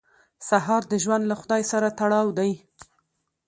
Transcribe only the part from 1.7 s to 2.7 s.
سره تړاو دی.